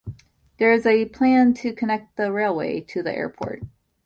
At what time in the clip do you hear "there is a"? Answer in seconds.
0.57-1.05